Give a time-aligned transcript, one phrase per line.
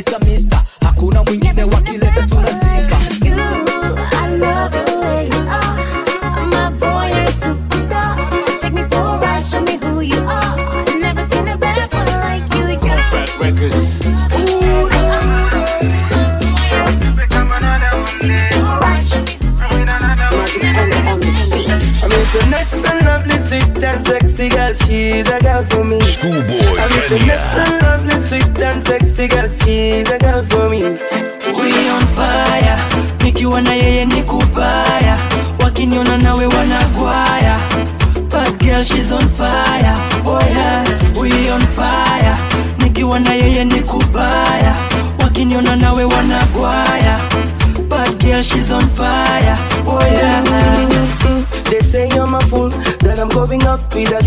[0.00, 0.18] Mr.
[0.26, 3.34] Mister hakuna mwingine wakileta tunazika you.
[4.22, 6.46] I love the way you are.
[6.46, 8.16] My boy, you're a superstar.
[8.62, 9.10] Take me for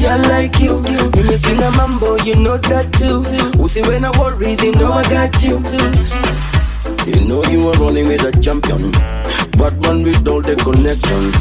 [0.04, 0.76] girl like you.
[1.16, 3.24] You missing a mambo, you know that too.
[3.60, 5.58] Who see when I worry, you know I got you.
[7.08, 8.92] You know you are running with a champion,
[9.58, 11.32] but man with all the connection.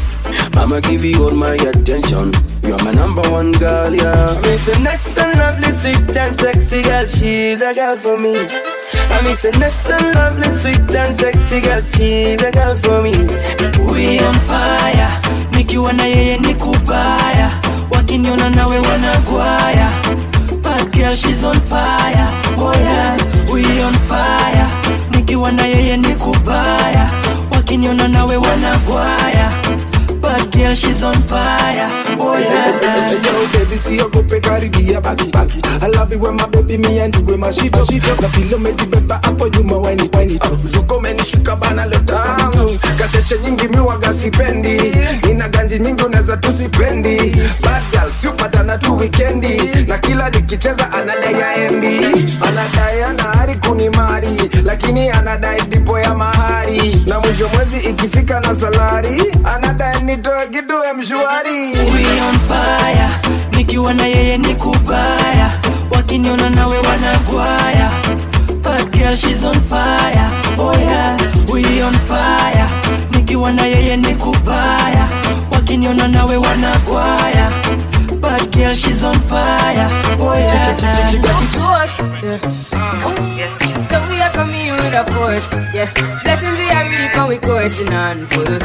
[0.55, 2.33] I'ma give you all my attention.
[2.63, 4.27] You're my number one girl, yeah.
[4.37, 8.33] I mean, so nice and lovely, sweet and sexy girl, she's a girl for me.
[8.35, 13.11] I mean, so nice and lovely, sweet and sexy girl, she's a girl for me.
[13.91, 15.11] We on fire,
[15.51, 17.51] nikiwa na yeye ni kubaya,
[18.13, 19.89] wakiniona nawe wanagwaya.
[20.61, 21.59] Bad girl she's on
[25.11, 27.09] nikiwa na yeye ni kubaya,
[27.51, 29.49] wakiniona nawe wanagwaya.
[30.33, 33.21] Bad girl she's on fire, oh yeah.
[33.21, 35.61] Yo, baby, see your go karibia baki baki.
[35.83, 38.19] I love it when my baby me and you with my shit up shit up.
[38.19, 40.41] Na pilo mejibeba hapo nyuma it, wani it.
[40.41, 42.79] Zuko menishuka bana tamu.
[42.97, 44.77] Kasheshe nyingi miwaga sipendi.
[45.27, 47.17] Nina ganji nyingi unaweza tusipendi.
[47.61, 49.85] Bad girl siupatana tu weekendi.
[49.87, 51.97] Na kila nikicheza anadai aendi.
[52.47, 54.49] Anadai anahari kunimari.
[54.63, 56.32] Lakini anadai dipo ya mahari.
[57.33, 59.23] Mwisho mwezi ikifika na salari.
[59.55, 61.73] Anadai nitoe kitu ya mshwari.
[62.47, 63.09] Fire,
[63.51, 65.51] nikiwa na yeye ni kubaya,
[65.91, 67.91] wakiniona nawe wanagwaya.
[68.63, 70.29] Bad girl she's on fire,
[70.59, 71.17] oh yeah.
[71.53, 72.65] We on fire,
[73.11, 75.07] nikiwa na yeye ni kubaya,
[75.51, 77.51] wakiniona nawe wanagwaya.
[78.21, 79.87] Bad girl she's on fire,
[80.19, 80.77] oh yeah.
[82.23, 82.69] Yes.
[82.69, 83.37] coming
[84.93, 85.03] a
[85.73, 85.91] yeah.
[86.23, 88.57] Blessings we are reap and we coursing on full.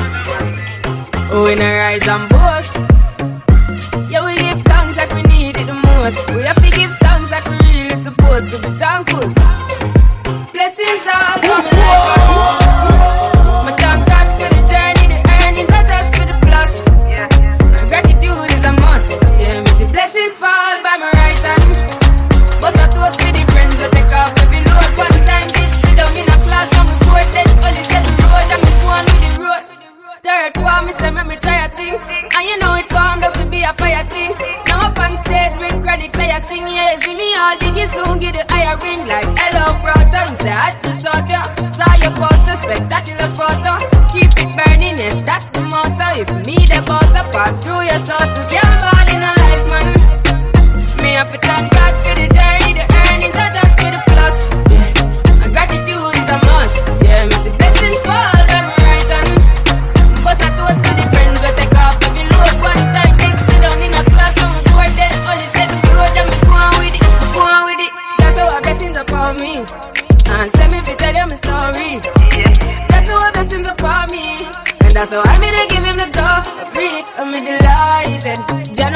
[1.31, 3.28] Oh, we not rise and boast.
[38.83, 40.23] ring like hello brother.
[40.31, 41.43] Me say I to shot ya.
[41.71, 43.79] Saw your poster, spectacular photo.
[44.13, 46.09] Keep it burning, yes that's the motto.
[46.21, 49.89] If me the butter pass through your soul to get ball in a life, man.
[51.03, 52.68] Me have to thank God for the journey.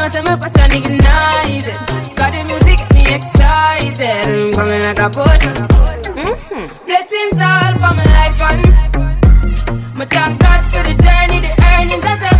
[0.03, 1.77] know say my passion ignited.
[2.17, 4.27] Got the music get me excited.
[4.27, 5.55] Mm, coming like a potion.
[6.19, 6.87] Mm-hmm.
[6.87, 8.63] Blessings all for my life and
[9.95, 12.32] my thank God for the journey, the earnings that I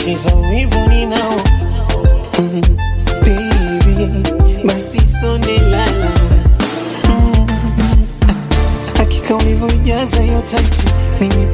[0.00, 1.40] matatizo hivyo ninao.
[2.38, 2.60] Mm,
[3.22, 4.30] baby
[4.64, 6.10] basi sonelala
[7.08, 7.46] mm,
[8.98, 11.48] hakika ulivyoijaza hiyo tatu mimi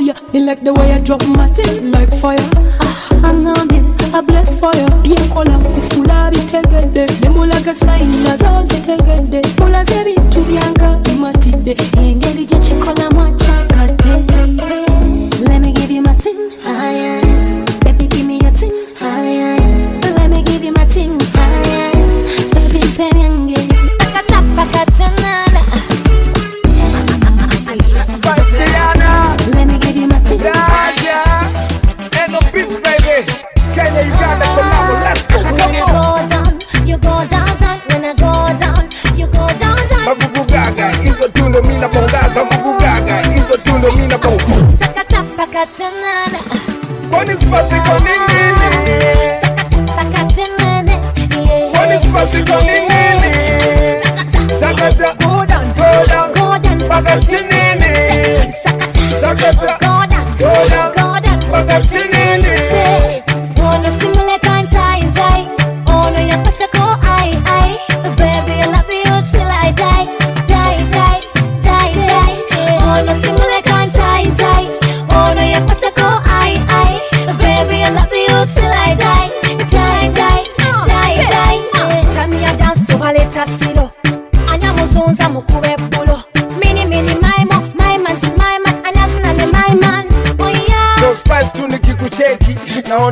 [0.00, 2.38] You like the way I drop my thing like fire.
[2.80, 3.80] Ah, hang on me,
[4.14, 4.88] I bless fire.
[5.02, 7.06] Bien kola, kufula bitegede.
[7.20, 9.42] Nemulaga sayina zoze tegede.
[9.58, 11.76] Mula zebi tubyanga imatide.
[11.98, 13.39] Engeri gye kikola mwachakade.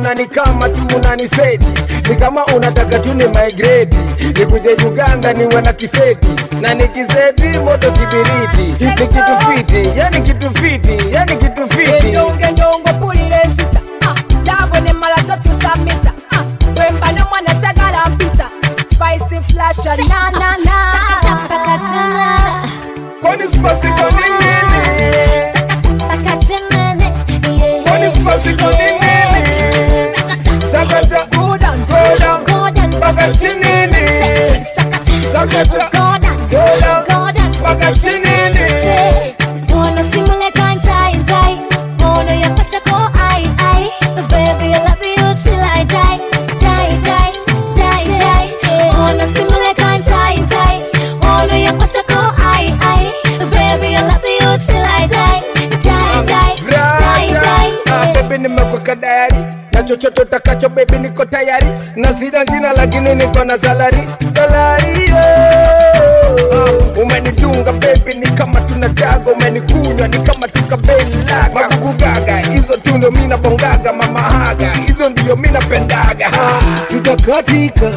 [0.09, 1.65] Naona ni kama tu unaniseti
[2.09, 3.97] ni kama unataka tu ni migrate
[4.39, 6.27] nikuje uganda niwe na kiseti
[6.61, 13.05] na nikiseti moto kibiriti hiki kitu fiti yani kitu fiti yani kitu fiti endongo ndongo
[13.05, 16.43] pulile sita, Ah, dago nemala totusamita Ah,
[16.81, 18.49] wemba nomwana sagala mpita
[18.93, 19.95] spicy flash na
[20.31, 20.95] na na
[23.21, 24.49] kwani spicy kwa nini
[27.83, 28.98] kwani spicy kwa nini
[33.33, 33.39] down.
[33.39, 34.65] mpaka chinini
[35.33, 36.37] sakata Go down.
[36.49, 37.49] go down Go down.
[37.59, 39.35] mpaka chinini Say,
[39.73, 40.03] wanna
[43.57, 43.89] I.
[44.29, 46.19] Baby, I love you till I die,
[46.59, 47.31] die, die,
[47.75, 48.49] die, die.
[48.97, 50.79] Wanna simulate and tie and tie.
[51.23, 53.01] Oh no, you better go I I.
[53.49, 55.41] Baby, I love you till I die,
[55.83, 58.13] die, die, die, die.
[58.13, 58.49] baby na
[59.89, 61.67] chochote utakacho baby niko tayari.
[61.95, 63.97] Na sina jina lakini niko na salari
[64.35, 65.09] salari
[66.51, 73.11] Uh, umenitunga baby ni kama tunadaga umenikunywa ni kama tukabelaga magugu gaga hizo tu ndio
[73.11, 74.71] mimi nabongaga, mama haga.
[74.87, 76.59] Hizo ndio mina pendaga ah.
[76.89, 77.91] tutakatika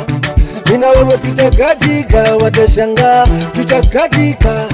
[0.70, 4.66] mina wewe tutakatika watashangaa tutakatika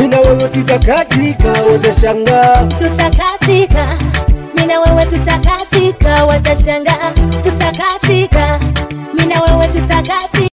[0.00, 3.86] mina wewe tutakatika watashangaa tutakatika
[4.70, 7.10] mina wewe tutakatika watashangaa
[7.42, 8.60] tutakatika.
[9.14, 10.49] Mina wewe tutakatika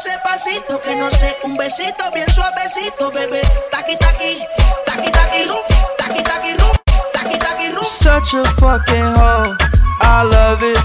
[0.00, 3.42] ese pasito que no sé, un besito bien suavecito, bebé.
[3.70, 4.40] Taqui taqui,
[4.86, 5.60] taqui taqui rum,
[5.98, 6.72] taqui taqui rum,
[7.12, 7.84] taqui taqui rum.
[7.84, 9.56] Such a fucking hoe.
[10.00, 10.78] I love it.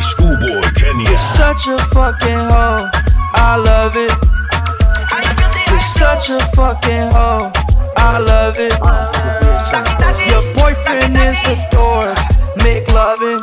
[0.00, 1.18] Skoolboy Kenya.
[1.18, 2.88] Such a fucking hoe.
[3.34, 4.12] I love it.
[5.68, 7.52] You're such a fucking hoe.
[7.96, 8.72] I love it.
[10.30, 12.16] Your boyfriend is a dork.
[12.64, 13.42] Make loving.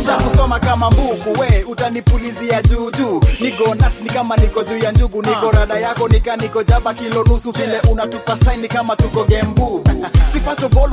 [0.00, 5.50] nishakusoma kama mbuku we utanipulizia juujuu niko nuts ni kama niko juu ya njugu niko
[5.50, 9.84] rada yako nika niko jaba kilo nusu vile unatupa saini kama tuko gembu.
[10.32, 10.90] Si first of all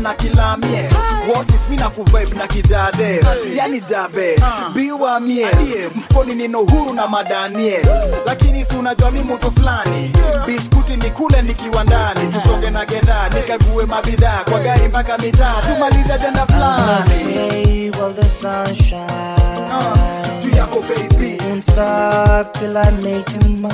[0.00, 0.88] na kilamie.
[1.70, 3.20] Mi na kuvibe na kijade?
[3.56, 4.36] Yani jabe.
[4.74, 5.46] Biwa mie
[5.96, 7.80] mfukoni nino huru na madanie.
[8.26, 10.12] Lakini si unajua mi mutu fulani.
[10.46, 12.32] Biskuti ni kule nikiwa ndani.
[12.32, 15.54] Tusonge na gedha nikague mabidhaa kwa gari mpaka mitaa.
[15.74, 17.66] Tumalize ajenda fulani
[18.42, 20.44] while the sun shines.
[20.44, 23.72] juu yako baby Won't stop till I make you mine.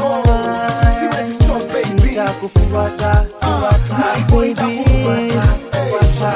[2.02, 3.96] Nitakufuata, fuata,
[4.30, 4.84] baby.
[5.02, 5.44] Fuata,
[5.90, 6.30] fuata,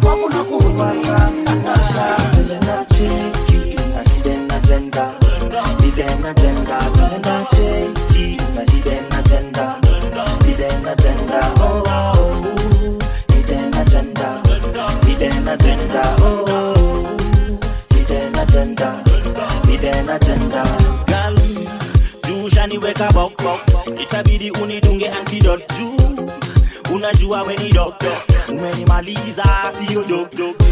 [0.00, 1.18] fuata, fuata.
[2.34, 5.04] Vile nacheki, na hidden agenda.
[5.82, 9.64] Hidden agenda, vile nacheki, na hidden agenda.
[9.74, 9.83] Hidden
[19.74, 20.62] hidden agenda.
[21.06, 21.34] Girl,
[22.26, 23.32] juu ushaniweka box
[24.02, 25.96] itabidi unidunge antidote juu
[26.94, 28.12] unajua we ni doctor
[28.48, 29.44] umenimaliza
[29.88, 30.64] sio joke joke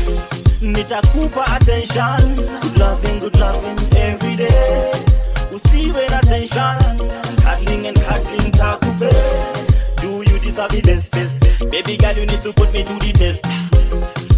[0.61, 2.37] nitakupa attention.
[2.63, 4.93] Good loving good loving every day.
[5.55, 6.99] Usiwe na tension.
[7.43, 9.11] Cuddling and cuddling takupe.
[10.03, 11.13] Do you deserve the best
[11.71, 13.45] baby girl you need to put me to the test.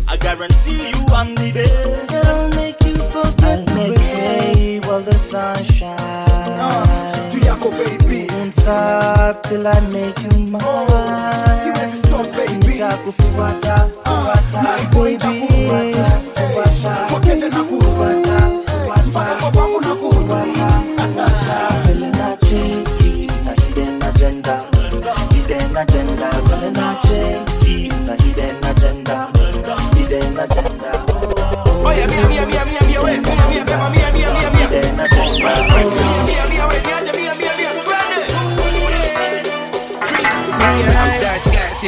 [0.08, 2.26] I guarantee you I'm the best.
[2.26, 4.13] I'll make you forget I'll make
[4.94, 7.32] while the sun shines.
[7.32, 10.62] juu yako baby Won't stop till I make you mine.
[12.54, 12.84] Baby.
[21.86, 22.28] Vile na
[23.62, 24.54] hidden agenda.
[25.32, 26.86] Hidden agenda, vile na
[28.22, 29.16] hidden agenda.
[29.96, 30.90] Hidden agenda.
[31.84, 33.02] Oye, mía, beba, mía, mía,
[33.64, 34.03] mía, mía.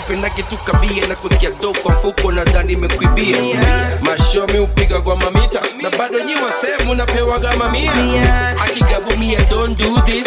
[0.07, 0.31] Napenda
[1.07, 3.37] na kutia do fuko na dhani imekwibia
[4.01, 7.93] mashomi upiga kwa mamita na bado nyi wasemu napewaga mamia.
[8.61, 10.27] Akigabumia don't do this.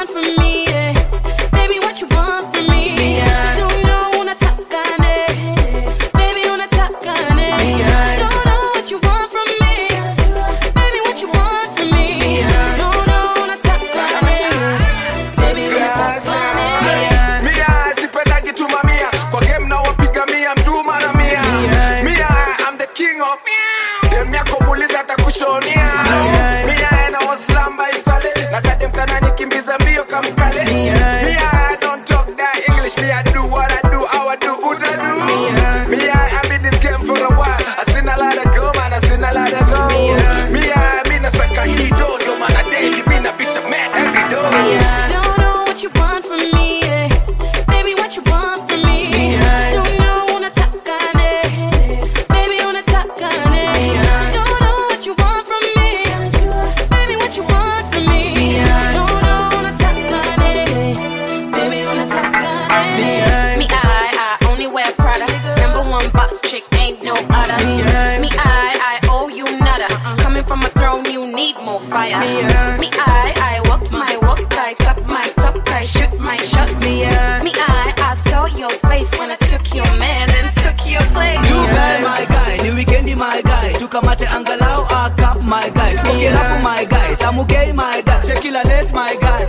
[83.91, 88.91] tukamate angalau a cup my guy, tupoke rafu my guy, samugei my guy, chekila les
[88.93, 89.43] my guy.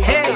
[0.00, 0.32] Hey,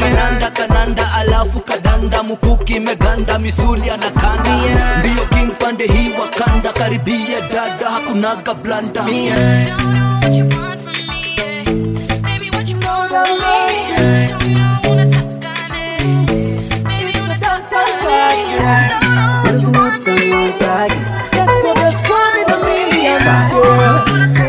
[0.00, 2.22] kananda kananda alafu kadanda.
[2.22, 4.52] Mukuki meganda misuli anakanda.
[5.00, 6.72] Ndiyo king pande hii wakanda.
[6.72, 9.04] Karibia dada hakunaga blanda.
[19.44, 21.27] There's nothing once I get.
[23.28, 24.47] Million.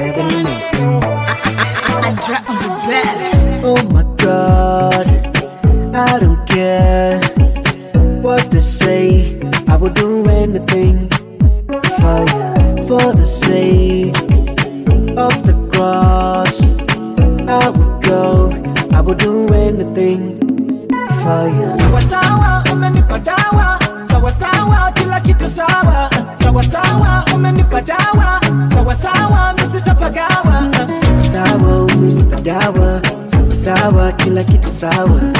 [34.79, 35.38] Kila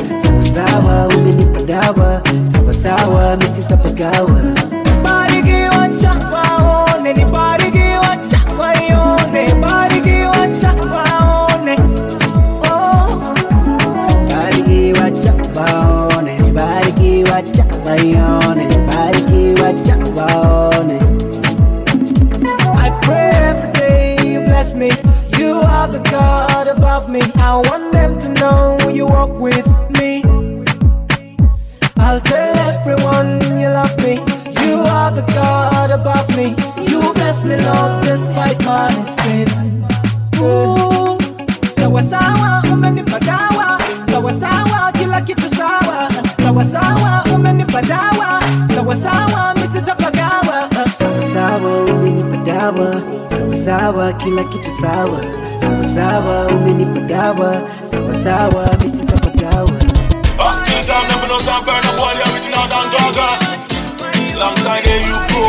[53.89, 55.19] sawa kila kitu sawa.
[55.61, 58.65] Sawa sawa, umenipa dawa, sawa sawa,
[60.65, 63.29] to the time, never know some burn up all the original Dan Gaga.
[64.35, 65.43] Alongside the you pro,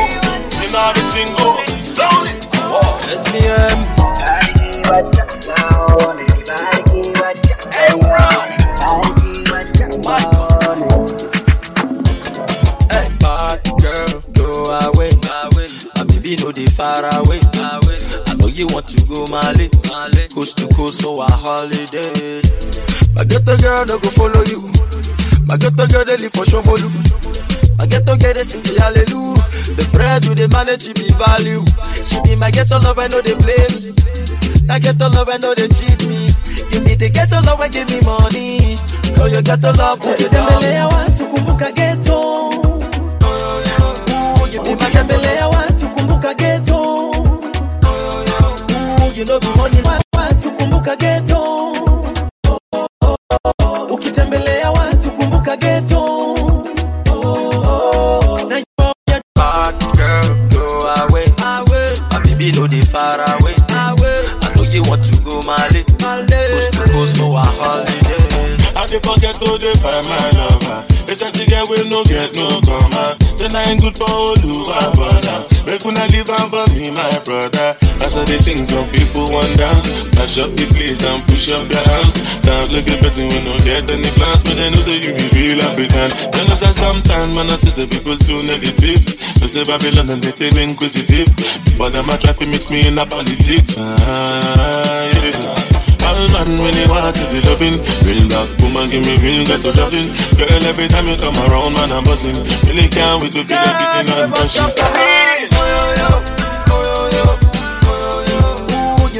[0.64, 0.96] you know
[1.36, 1.48] go.
[1.84, 2.40] Sound it.
[4.88, 5.39] Hey,
[30.64, 31.64] manage she be value.
[32.04, 33.92] She be my ghetto love, I know they play me.
[34.68, 36.28] That ghetto love, I know they cheat me.
[36.70, 38.76] You be the ghetto love, and give me money.
[39.32, 41.24] Your ghetto love, to the Tembelea watu
[78.50, 79.86] I sing, some people want dance.
[80.18, 82.18] Mash up the place and push up your hands.
[82.42, 85.26] Dance like a person we no get any plans, but they know say you be
[85.38, 86.10] real African.
[86.34, 89.06] Then know say sometimes man I see say people too negative.
[89.38, 91.30] They say Babylon and they too inquisitive,
[91.78, 93.76] but them a traffic to mix me in the politics.
[93.78, 95.70] Ah, yeah.
[96.10, 99.70] All man when you want is the loving Real dark woman give me real ghetto
[99.78, 102.34] loving Girl every time you come around man I'm buzzing
[102.66, 105.09] Really can't wait to feel everything I'm touching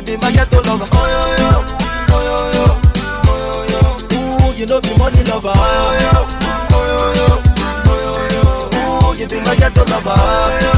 [0.01, 0.89] you be my ghetto lover.
[0.93, 1.51] Oh, yo, yo.
[2.11, 2.65] Oh, yo, yo.
[3.29, 3.81] Oh, yo, yo.
[4.49, 5.53] Ooh, you know be money lover.
[5.55, 6.13] Oh, yo, yo.
[6.73, 7.29] Oh, yo, yo.
[7.85, 8.43] Oh, yo, yo.
[9.09, 10.15] Ooh, you be my ghetto lover.
[10.17, 10.75] Oh, yo.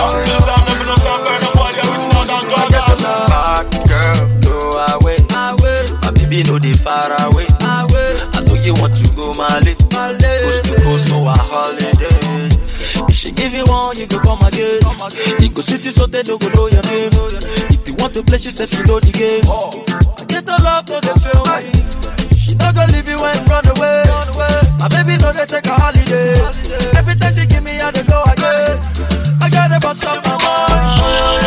[0.00, 3.66] Up to the time never know some burn up all the original Dan Gaga Bad
[3.86, 4.54] girl, go
[4.98, 5.18] away.
[5.30, 7.46] My baby know they far away.
[7.60, 7.86] I
[8.46, 12.50] know you want to go Mali, coast to coast for a holiday.
[13.06, 14.80] If she give you one, you go come again.
[15.38, 17.10] You go sit so they don't go know your name.
[18.00, 19.44] You want to play, she said she know the game.
[19.44, 21.68] I get the love, no they feel me.
[22.34, 24.08] She not gonna leave you and run away.
[24.80, 26.40] My baby know they take a holiday.
[26.96, 28.80] Every time she give me, I go again.
[29.42, 31.39] I gotta bust up my mind.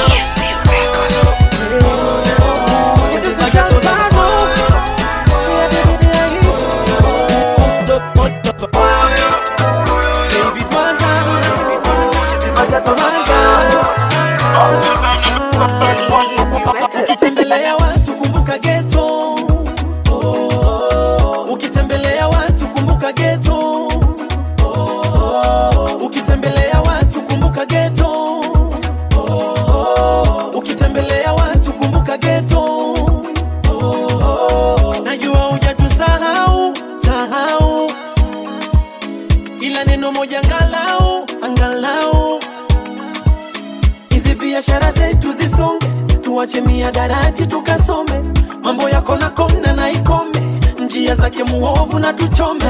[51.60, 52.64] Muovu na tuchome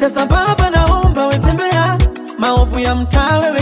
[0.00, 1.98] sasa baba naomba wetembea
[2.38, 3.57] maovu ya mtaa wewekemea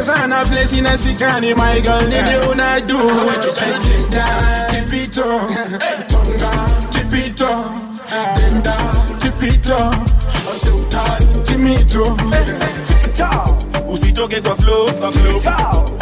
[0.00, 2.98] Biti imecheza na place inasikani my girl nini unadu
[4.70, 5.22] Tipito
[6.08, 6.50] Tonga
[6.90, 7.64] Tipito
[8.36, 8.76] Denda
[9.18, 9.94] Tipito
[10.54, 12.16] Sultan Timito
[13.88, 15.40] usitoke kwa flow kwa flow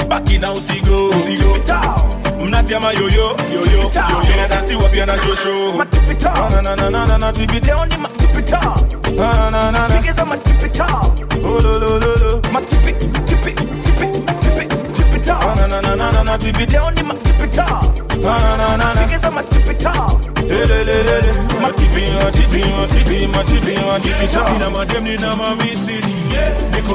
[0.09, 1.59] baki na usigo usigo
[2.45, 5.73] mnatia mayoyo yoyo yoyo na dansi wapia na shosho
[6.51, 10.01] na na na na na na tupite on the tipi top na na na na
[10.01, 13.78] because I'm a tipi top oh lo lo lo lo my tipi tipi tipi tipi
[15.29, 16.13] tipita na na na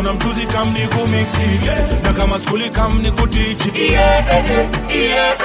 [0.03, 1.59] na mchuzi kam ni kumiksi
[2.03, 5.37] na kama skuli kam kutichi yeah, yeah, yeah,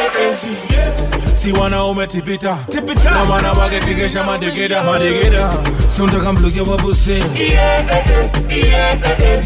[0.71, 1.18] yeah.
[1.47, 2.59] Wanaume tipita
[3.05, 5.55] na wana wake kigesha madegeda madegeda
[5.97, 9.45] suntaka mlukia wabuse eh, eh, eh,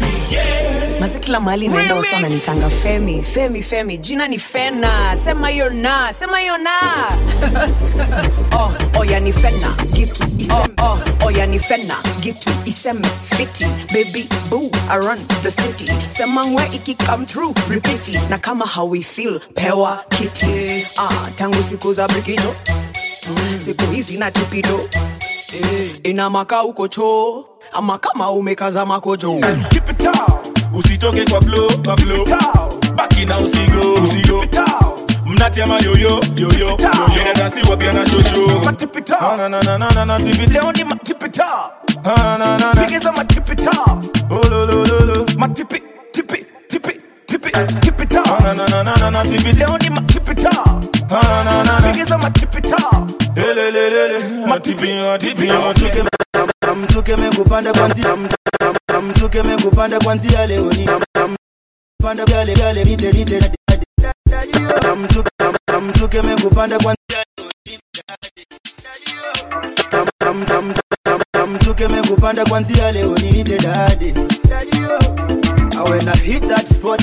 [0.99, 3.97] Mazi kila mahali naenda wasi wananitanga Femi, Femi, Femi.
[3.97, 5.17] Jina ni Fena.
[5.23, 6.71] Sema hiyo na, sema hiyo na.
[8.57, 10.59] oh, oh oya ni Fena, gitu iseme.
[10.81, 13.07] Oh, oh, oh oya ni Fena, gitu iseme.
[13.35, 15.91] Fiti, baby, boo, I run the city.
[16.09, 18.29] Sema ngwe iki come true, repeat.
[18.29, 20.85] Na kama how we feel, pewa kiti.
[20.97, 22.55] Ah, tangu siku za brikijo.
[23.65, 24.79] Siku hizi na tipito.
[26.03, 27.45] Ina maka uko choo.
[27.73, 29.41] Ama kama umekaza makojo.
[30.73, 32.25] usitoke kwa flow kwa flow.
[32.95, 34.45] Baki na usigo usigo.
[35.25, 36.67] Mnatia mayoyo yoyo.
[36.69, 38.47] Yoyo na dansi wapia na shosho
[39.37, 40.19] na na na na na na
[47.33, 48.41] tip it, tip it up.
[48.43, 50.83] Na na na na na, tip it down, ma tip it up.
[51.09, 53.09] Na na na na, because I'm a tip it up.
[53.35, 56.03] Lele lele lele, ma tip it, tip it, mzuke
[56.75, 58.15] mzuke mekupanda kwanzia
[59.01, 60.89] mzuke mekupanda kwanzia leo ni
[62.03, 63.51] panda gale gale lite lite
[64.97, 65.29] mzuke
[65.87, 67.23] mzuke mekupanda kwanzia
[71.47, 74.13] mzuke mekupanda kwanzia leo ni lite dadi
[75.75, 77.01] I when I hit that spot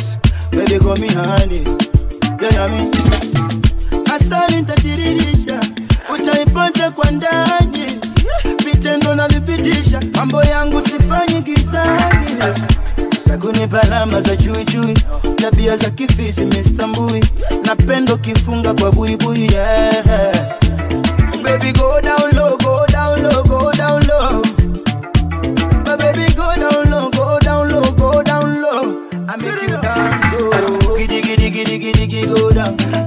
[0.53, 1.65] baby call me honey
[2.41, 2.91] you know me?
[4.15, 5.61] Asali nitadiririsha
[6.15, 8.01] utaipata kwa ndani
[8.65, 12.31] vitendo navipitisha mambo yangu sifanyi gizani
[13.29, 14.95] sakunipa alama za chuichui
[15.37, 17.25] tabia za kifisi mistambui
[17.67, 20.05] napendo kifunga kwa buibui yeah.
[21.43, 22.80] baby go down low go
[32.77, 33.05] down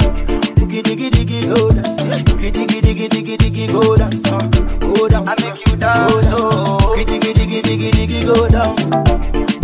[0.69, 1.95] giddy giddy giddy go down
[2.41, 4.47] giddy giddy giddy giddy giddy go down uh,
[4.79, 8.75] go down I make you dance oh giddy giddy giddy giddy go down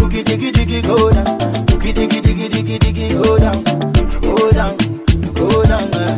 [0.09, 1.25] giddy giddy giddy go down
[1.79, 3.63] giddy giddy giddy giddy giddy go down
[4.21, 4.77] go down
[5.33, 6.17] go down eh.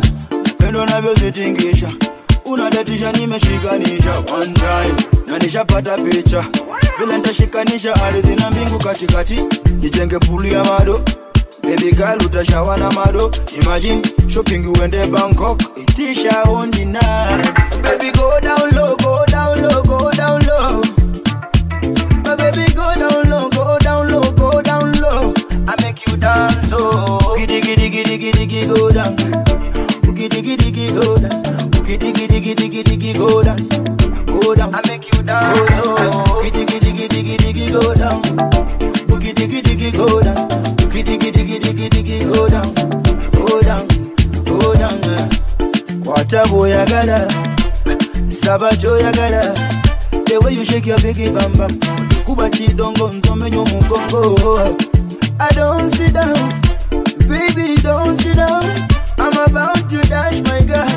[0.57, 1.89] pendo navyozitingisha
[2.45, 4.95] unadatisha nimeshikanisha one time
[5.27, 6.43] na nishapata picha
[6.99, 9.39] vile ntashikanisha ardhi na mbingu katikati
[9.81, 11.01] nijenge pulu ya mado
[11.71, 13.31] Baby girl utashawa na mado.
[13.61, 15.57] Imagine shopping uende Bangkok.
[15.77, 16.83] Itisha on the
[17.81, 20.81] Baby go down low, go down low, go down low.
[22.25, 25.33] My baby go down low, go down low, go down low.
[25.65, 27.37] I make you dance oh.
[27.37, 29.15] Giddy giddy giddy giddy giddy go down.
[29.15, 31.41] Giddy giddy giddy go down.
[31.87, 33.65] Giddy giddy giddy giddy giddy go down.
[34.25, 34.75] Go down.
[34.75, 35.70] I make you dance
[46.31, 47.27] Kwata boyagala.
[48.29, 49.53] Saba choyagala
[50.25, 51.77] The way you shake your biggie bam bam.
[52.23, 54.77] Kuba chidongo nzomenya omugongo
[55.41, 56.61] I don't sit down.
[57.27, 58.63] Baby don't sit down.
[59.19, 60.87] I'm about to dash my girl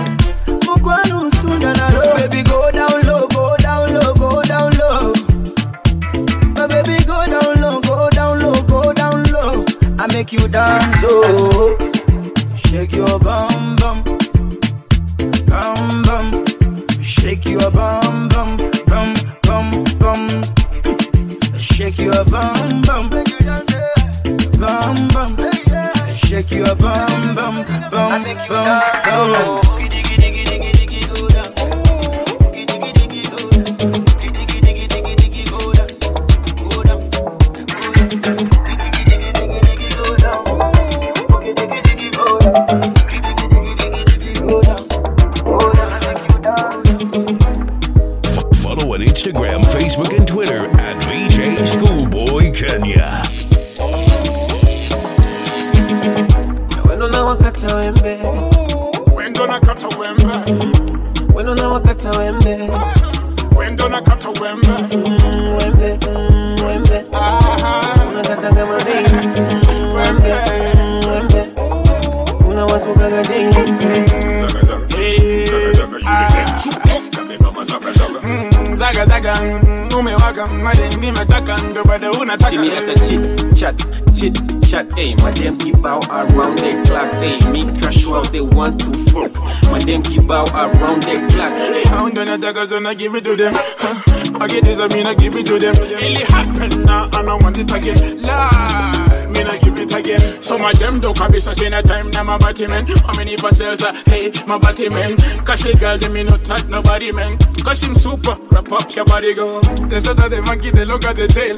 [92.95, 93.53] I give it to them.
[93.57, 94.39] Huh.
[94.39, 95.75] I get this, I mean I give it to them.
[95.77, 98.23] It happen now and I want it again.
[98.23, 100.21] Lie, mean I give it again.
[100.41, 102.87] So my them don't be such in a time now my body man.
[102.87, 105.17] How many are hey my body man?
[105.45, 107.37] Cause the girl they me not touch nobody man.
[107.65, 109.61] Cause him super, wrap up your body go.
[109.91, 111.57] They said that the monkey they look at the tail.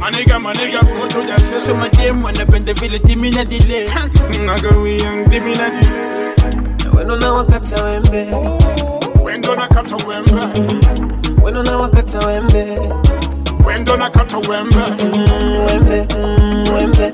[0.00, 1.60] My nigga, my nigga, go to yourself.
[1.60, 3.86] Some of them wanna bend the village, me na delay.
[3.86, 6.20] I go we young, me na delay.
[7.00, 8.69] wendo na wakata wembe
[9.40, 9.68] Wendo na
[10.06, 10.60] wembe.
[11.42, 12.78] wendo na wakata wembe.
[13.66, 14.78] Wendo na kata wembe.
[16.74, 17.12] Wembe.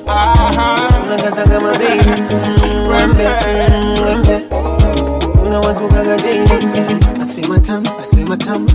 [1.07, 2.11] Unakata kama baby
[2.91, 3.27] wembe.
[4.05, 4.43] Wembe.
[5.47, 8.68] Unawasukaga daily asema tamu asema tamu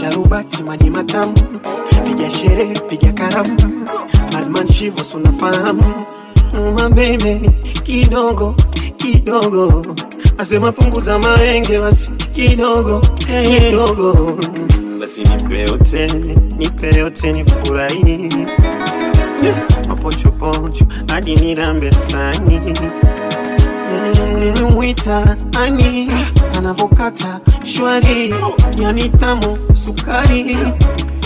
[0.00, 1.34] sharubati maji matamu
[2.88, 3.86] piga karamu
[4.32, 5.82] madman shivos unafahamu.
[6.90, 7.50] Baby
[7.82, 8.54] kidogo
[8.96, 9.84] kidogo
[10.38, 14.38] asema punguza maenge basi kidogo kidogo.
[15.00, 16.06] Basi nipe yote
[16.58, 18.30] nipe yote nifurahi.
[19.88, 22.60] Mapochopocho hadi nirambe sani.
[24.38, 26.10] Nimemwita ani
[26.58, 28.34] anavokata shwari.
[28.78, 30.56] Yani tamu sukari.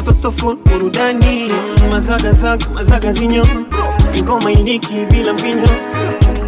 [0.02, 1.50] Mtoto full burudani.
[1.90, 3.46] Mazagazaga mazaga zinyo.
[4.14, 5.68] Ingoma iliki bila mbinyo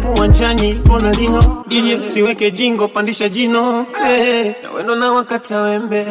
[0.09, 3.85] uwanjani ronaldinho ili usiweke jingo pandisha jino.
[4.05, 6.05] Hey, wendo na wakata wembe.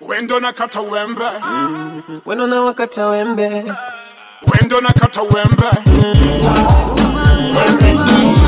[0.00, 1.24] Wendo na kata wembe.
[2.26, 3.64] wendo na wakata wembe.
[4.52, 5.68] Wendo na kata wembe.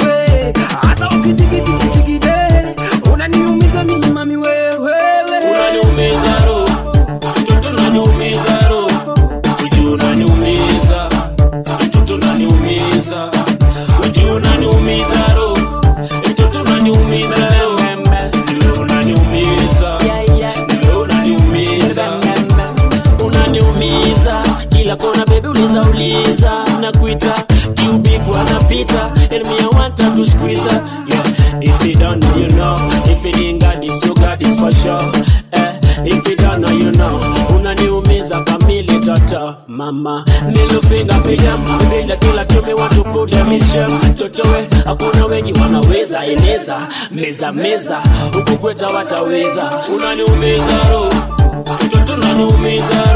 [46.61, 46.77] meza
[47.11, 48.01] meza meza,
[48.35, 51.09] huku wataweza, unaniumiza roho,
[51.85, 53.10] mtoto unaniumiza.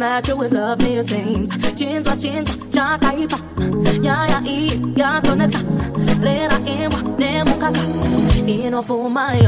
[0.00, 1.50] that you would love me, it seems.
[1.78, 3.38] Chinza, ah, chinza, cha kaipa.
[4.02, 5.60] Ya, ya, i, ya, toneta.
[6.22, 7.82] Rera, imwa, ne mukaka.
[8.46, 9.46] Ino for my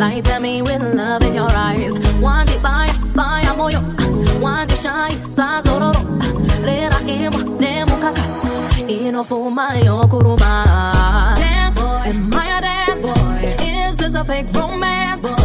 [0.00, 1.92] Light at me with love in your eyes.
[2.20, 3.80] One day bye, bye, amo yo.
[4.40, 6.00] One day shy, sa zororo.
[6.64, 8.24] Rera emo, nemo kata.
[8.88, 10.64] Ino fuma yo kuruma.
[11.36, 13.56] Dance boy, am I a dance boy?
[13.60, 15.22] Is this a fake romance?
[15.22, 15.39] Boy.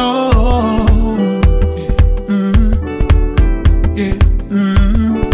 [0.00, 1.40] know.
[2.28, 2.62] Mm.
[3.96, 4.14] Yeah.
[4.50, 5.26] Mm.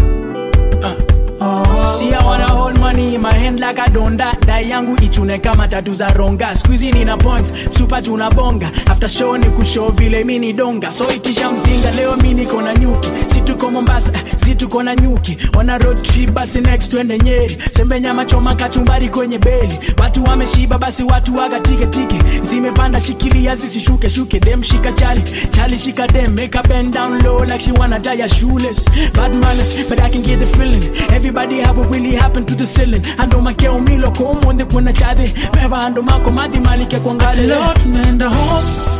[4.70, 9.90] Yangu ichune kama tatu za ronga skuizi nina points supa tunabonga after show ni kushow
[9.90, 13.08] vile mi ni donga so ikisha mzinga leo mi niko na nyuki
[13.56, 15.36] si tuko mombasa eh, si tuko na nyuki.
[15.56, 17.56] Wana road trip basi next twende nyeri.
[17.72, 19.78] Sembe nyama choma kachumbari kwenye beli.
[19.98, 22.20] Watu wameshiba basi watu waga tike tike.
[22.40, 25.22] Zimepanda shikilia zisishuke shuke dem shika chali.
[25.50, 28.84] Chali shika dem make her bend down low like she wanna die as shoeless.
[29.14, 30.82] Bad manners but I can get the feeling.
[31.10, 33.00] Everybody have what really happened to the ceiling.
[33.18, 37.42] Ando makeo milo komo ndi kuna chade beba ando mako madi malike kwa ngale.
[37.46, 38.95] Leo tunaenda home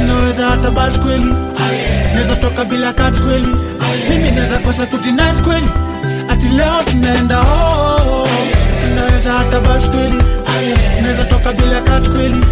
[0.00, 1.34] unaweza hata bas kweli.
[2.14, 3.56] Naweza toka bila kat kweli.
[4.10, 5.68] Mimi naweza kosa kutinat kweli.
[6.28, 8.28] Ati leo tunaenda oh,
[8.92, 10.22] unaweza hata bas kweli.
[11.02, 12.44] Naweza toka bila kat kweli.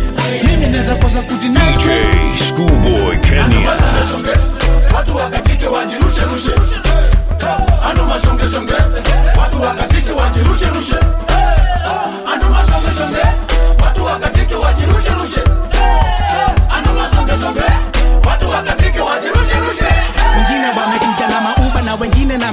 [0.47, 2.39] Mimi naweza kosa kutinat kweli.
[2.49, 3.71] Schoolboy Kenya.
[4.97, 6.51] watu wakatike wajirushe rushe
[7.91, 8.73] anu masonge songe.
[9.41, 10.97] Watu wakatike wajirushe rushe
[12.33, 13.23] anu masonge songe.
[13.85, 15.41] Watu wakatike wajirushe rushe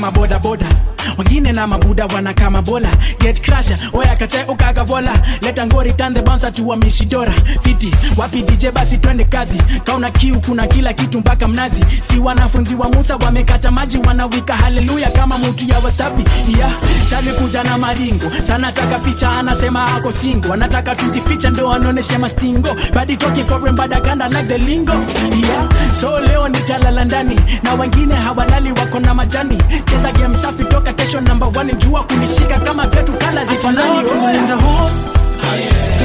[0.03, 2.89] wengine na mabodaboda wengine na mabuda wana kama bola.
[3.19, 7.33] Get crasher oya kate ukaga bola leta ngori tande bouncer tuwa mishidora.
[7.61, 9.57] Fiti wapi dj basi twende kazi.
[9.83, 11.85] Kauna kiu kuna kila kitu mpaka mnazi.
[12.01, 16.23] Si wanafunzi wa musa wamekata maji wanawika haleluya kama mtu ya wasafi.
[16.59, 16.69] Ya
[17.09, 18.31] sali kuja na maringo.
[18.43, 22.69] Sana taka ficha anasema ako singo anataka tujificha ndo anoneshe mastingo.
[22.93, 24.93] Badi talking for him kanda like the lingo.
[24.93, 27.39] Yeah so leo nitalala ndani.
[27.63, 29.57] Na wengine hawalali wako na majani.
[29.85, 33.91] Cheza game safi toka kesho number one jua kunishika kama vyetu kala zifanani.
[34.01, 34.93] Leo tunaenda home?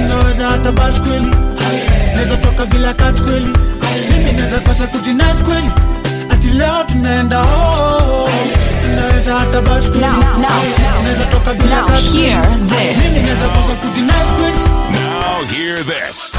[0.05, 1.33] Unaweza hata bas kweli?
[2.15, 3.57] Naweza toka bila kat kweli?
[4.11, 5.71] Mimi naweza kosa kujinat kweli?
[6.31, 8.33] Ati leo tunaenda home.
[8.93, 10.07] Unaweza hata bas kweli?
[11.03, 12.37] Naweza toka bila kat kweli?
[12.97, 14.59] mimi naweza kosa kujinat kweli?
[15.01, 16.35] Now hear this.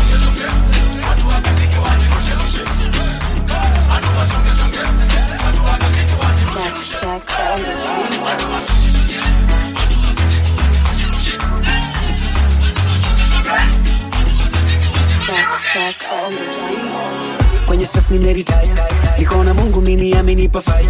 [17.67, 18.89] Kwenye stress nimeritaya
[19.19, 20.89] niko na mungu mimi amenipa fire.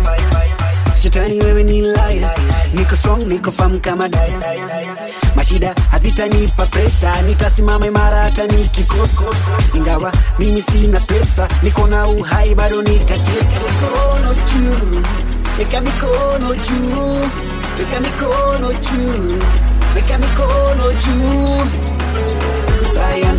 [1.01, 2.29] Shetani wewe ni laya
[2.73, 4.39] niko strong niko fam kama daya
[5.35, 9.21] mashida hazitanipa presha nitasimama imara hata nikikosa.
[9.75, 13.59] Ingawa mimi sina pesa niko na uhai bado nitatesa
[15.65, 17.29] mikono juu weka mikono juu
[17.79, 19.39] weka mikono juu
[19.95, 21.61] weka mikono juu
[22.89, 23.37] Cause I am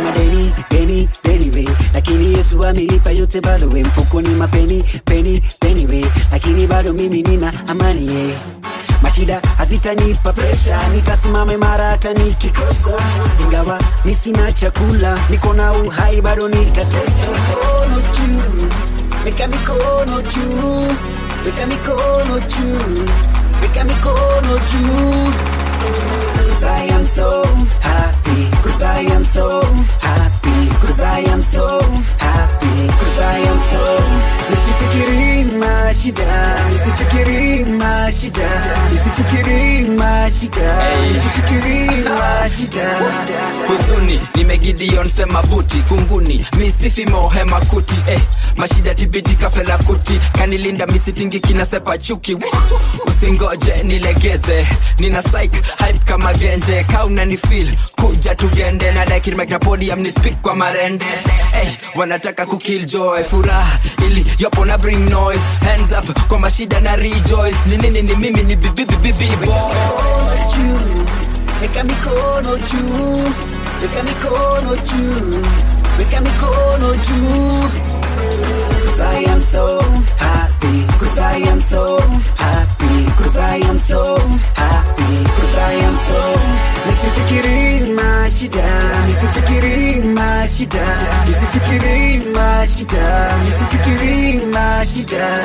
[0.00, 0.52] madeni,
[1.22, 7.22] peni we Lakini Yesu amenipa yote we Mfukoni mapeni, peni, peni we Lakini bado mimi
[7.22, 8.34] nina amani ye
[9.02, 12.90] mashida hazitanipa presha nitasimama imara hata nikikosa.
[13.42, 17.26] Ingawa mi sina chakula niko na uhai bado nitatesa.
[17.32, 18.68] Mikono juu
[19.24, 20.88] weka mikono juu.
[21.44, 23.04] Weka mikono juu
[23.62, 25.32] weka mikono juu.
[26.64, 27.42] I am so
[28.82, 29.60] Cause I am so
[30.00, 30.68] happy.
[30.84, 31.80] Cause I am so
[32.18, 32.88] happy.
[32.98, 33.98] Cause I am so
[34.50, 36.56] Nisifikiri mashida.
[36.70, 38.48] Nisifikiri mashida.
[38.90, 41.00] Nisifikiri mashida.
[41.08, 42.98] Nisifikiri mashida.
[43.68, 46.46] Huzuni nimegidion sema buti kunguni.
[46.58, 48.20] Misifi mohe makuti eh,
[48.56, 50.20] mashida tibidi kafela kuti.
[50.38, 52.34] Kanilinda misitingi kinasepa chuki.
[52.34, 53.11] Woo!
[53.22, 54.66] Usingoje nilegeze.
[54.98, 56.84] Nina psych hype kama genje.
[56.84, 58.92] Kauna ni feel kuja tugende.
[58.92, 61.04] Na dakirmek na podium ni speak kwa marende.
[61.52, 63.22] Hey, wanataka kukill joy.
[63.24, 65.40] Furaha ili yopo na bring noise.
[65.64, 67.56] Hands up kwa mashida na rejoice.
[67.66, 69.54] Ni nini ni mimi ni bibibibibi boy.
[70.56, 71.04] Juu
[71.62, 73.22] weka mikono juu
[73.82, 75.42] weka mikono juu
[75.98, 77.64] weka mikono juu
[78.92, 79.80] Cause I am so
[80.18, 80.86] happy.
[81.00, 81.98] Cause I am so
[82.36, 83.06] happy.
[83.16, 84.18] Cause I am so
[84.54, 85.24] happy.
[85.32, 86.20] Cause I am so
[86.86, 88.68] Nisifikiri mashida
[89.06, 90.86] Nisifikiri mashida
[91.26, 95.38] Nisifikiri mashida Nisifikiri mashida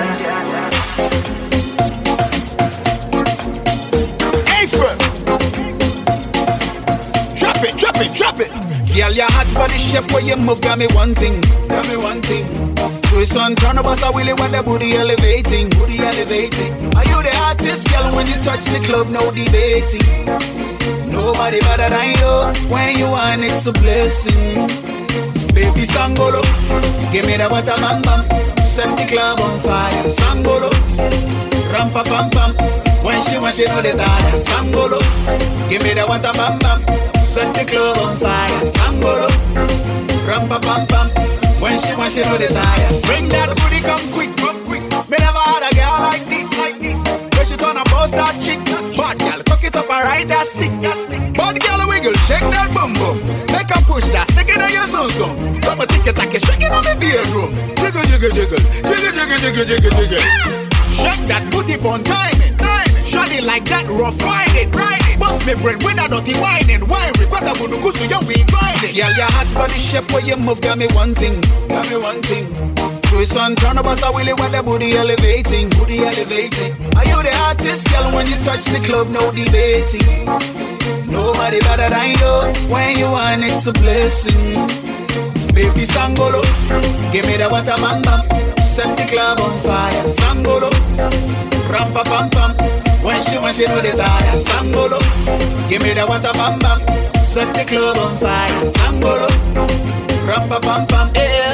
[4.61, 4.97] Ephraim.
[7.35, 8.51] Drop it, drop it, drop it.
[8.93, 11.39] Girl, your hot body shape where you move got me one thing,
[11.69, 12.21] got me one
[13.17, 16.69] Twist on turn up, I really want the booty elevating, booty elevating.
[16.93, 18.13] Are you the artist, girl?
[18.13, 20.05] When you touch the club, no debating,
[21.09, 22.69] Nobody better than you.
[22.69, 24.69] When you want, it's a blessing.
[25.49, 26.45] Baby Sangolo,
[27.09, 28.21] give me the water bam bam.
[28.61, 30.05] Set the club on fire.
[30.13, 30.69] Sangolo,
[31.73, 32.53] ram pa pam pam.
[33.01, 34.37] When she want, she know the tire.
[34.45, 35.01] Sangolo,
[35.73, 36.85] give me the water bam bam.
[37.25, 38.61] Set the club on fire.
[38.77, 39.25] Sangolo,
[40.29, 41.36] ram pa pam pam.
[41.67, 42.87] When she want, she know the tire.
[43.03, 44.87] Bring that booty, come quick, come quick.
[45.11, 46.95] Me never had a girl like this, like this.
[47.35, 48.63] When she turn a boss that chick,
[48.95, 50.71] bad girl, cock it up and ride that stick.
[51.35, 53.19] Bad girl wiggle, shake that bum bum.
[53.51, 55.35] Make her push that, stick it on your zoom zoom.
[55.59, 57.51] Come and tick it, take it, shake it on the bedroom.
[57.75, 60.23] Jiggle, jiggle, jiggle, jiggle, jiggle, jiggle, jiggle, jiggle.
[60.95, 62.55] Shake that booty on timing.
[63.03, 65.06] Shawty like that, rough riding.
[65.27, 66.87] Bust me brain with a dirty whining.
[66.87, 68.95] Wiry, quite a good kusu, yo, we grinding.
[68.95, 72.21] Girl, your hot body shape where you move got me one thing, got me one
[72.23, 72.47] thing.
[73.11, 76.71] Twist on turn up as a willy with the booty elevating, booty elevating.
[76.95, 78.07] Are you the artist, girl?
[78.15, 80.31] When you touch the club, no debating.
[81.11, 82.33] Nobody better than you.
[82.71, 84.63] When you want, it's a blessing.
[85.51, 86.39] Baby Sangolo,
[87.11, 88.23] give me the water bam bam.
[88.63, 90.07] Set the club on fire.
[90.07, 90.71] Sangolo,
[91.67, 92.76] ram pa pam pam.
[93.07, 94.35] When she want, she know the tire.
[94.35, 94.99] Sangolo,
[95.69, 96.83] give me the water bam bam.
[97.23, 98.67] Set the club on fire.
[98.67, 99.31] Sangolo,
[100.27, 101.07] ram pa pam pam.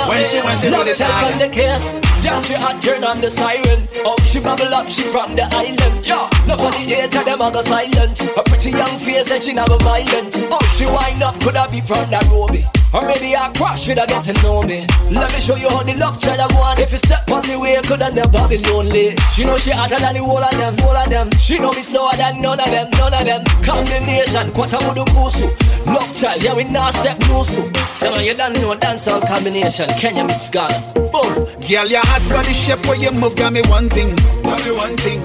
[0.10, 2.02] When she want, she know the check on the case.
[2.24, 3.88] Yeah, she hot turn on the siren.
[4.04, 6.04] Oh, she bubble up, she from the island.
[6.04, 8.22] Yeah, no for the hater, them a go silent.
[8.36, 10.34] A pretty young face and she never violent.
[10.50, 12.66] Oh, she wind up, could I be from Nairobi?
[12.94, 14.86] Maybe I crash, should I get to know me?
[15.10, 16.78] Let me show you how the love child I want.
[16.80, 19.18] If you step on the way, could I never be lonely?
[19.34, 21.30] She know she hotter than the whole of them, whole of them.
[21.42, 23.42] She know me slower than none of them, none of them.
[23.66, 25.50] Combination, quarter with the kusu.
[25.90, 27.66] Love child, yeah, we not step nusu.
[28.00, 29.90] Then you don't know dancehall combination.
[29.98, 30.78] Kenya meets Ghana.
[31.10, 31.50] Boom.
[31.66, 34.98] Girl, your hot body shape where you move got me one thing, got me one
[34.98, 35.22] thing.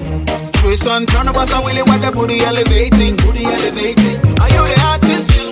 [0.61, 4.17] Twist on turn up as a willy with the booty elevating, booty elevating.
[4.37, 5.48] Are you the artist?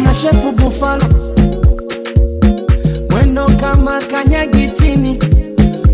[0.00, 0.06] Blessing.
[0.06, 1.04] ana shepu bufalo
[3.10, 5.18] mwendo kama kanyagi chini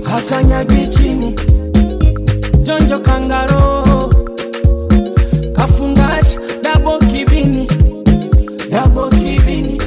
[0.04, 1.34] hakanyagi chini.
[2.62, 4.10] Jonjo kangaro
[5.56, 7.66] kafungash dabo kibini
[8.70, 9.78] dabo kibini.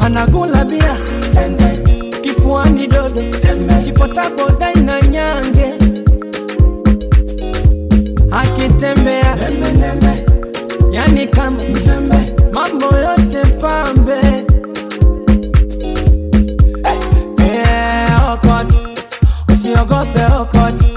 [0.00, 0.96] Anagula bia
[2.22, 3.22] kifuani dodo
[3.84, 5.74] kipotaboda ina nyange.
[8.30, 9.36] Akitembea
[10.92, 11.62] yani kama
[13.64, 14.20] pambe.
[16.86, 17.00] Hey,
[17.38, 18.78] hey, ọkọ ni,
[19.48, 20.93] see sí ọgọ́bẹ̀ ọkọ ni.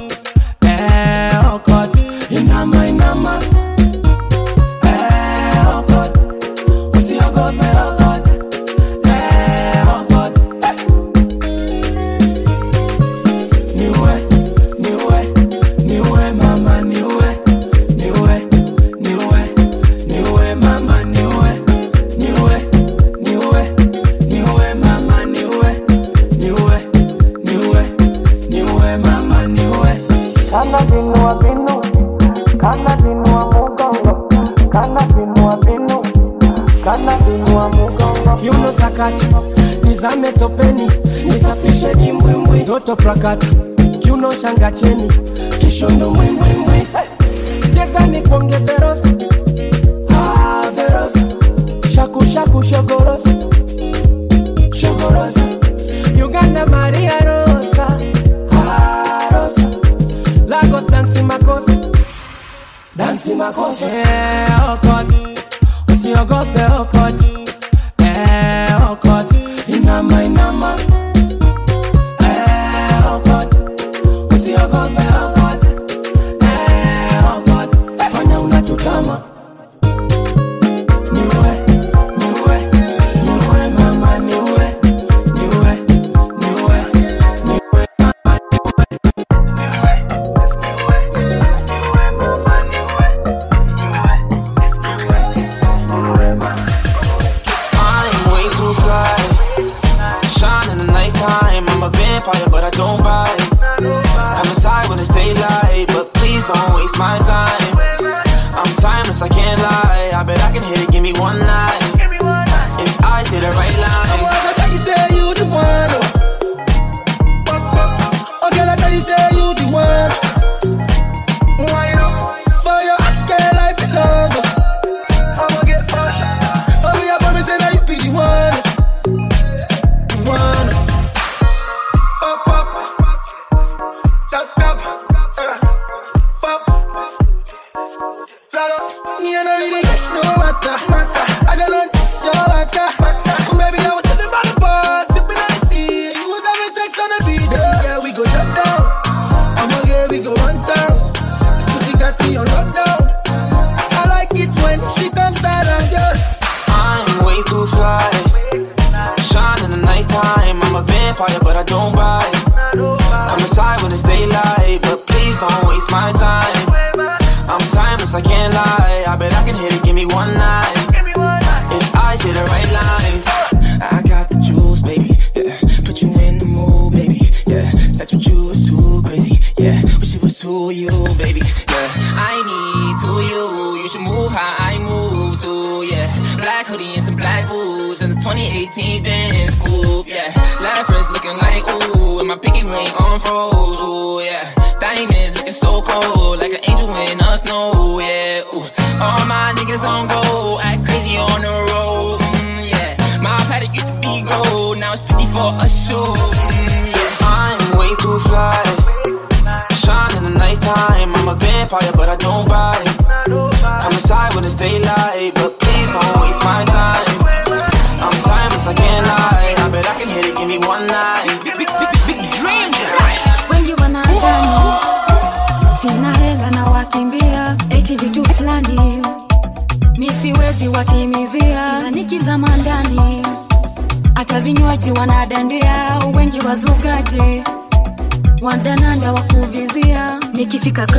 [140.66, 141.45] matter.
[141.49, 141.97] I don't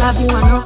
[0.09, 0.58] love you, I know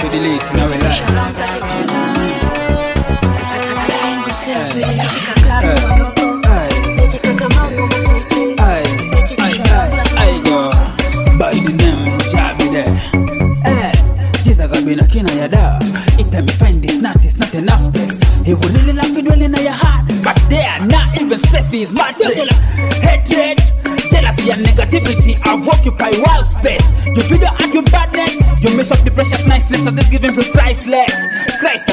[0.00, 0.42] for the late.
[0.54, 1.63] Now we like.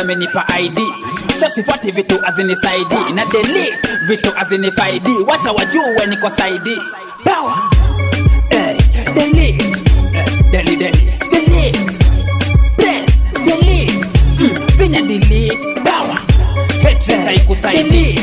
[0.02, 0.80] amenipa id
[1.40, 6.78] so sifuati vitu azinisaidi na delete vitu azinifaidi wacha wajue niko saidi.
[7.24, 7.54] Power.
[8.50, 8.78] Hey,
[9.14, 9.64] delete.
[10.12, 11.18] Hey, delete delete.
[11.32, 11.80] Delete.
[12.78, 13.10] Press
[13.46, 13.94] delete.
[14.40, 15.82] Mm, finya delete.
[15.84, 16.18] Power.
[16.84, 18.20] Hatred haikusaidi